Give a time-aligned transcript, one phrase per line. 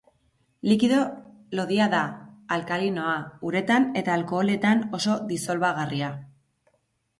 [0.69, 1.01] Likido
[1.59, 1.99] lodia da,
[2.57, 3.13] alkalinoa,
[3.51, 6.13] uretan eta alkoholetan oso disolbagarria.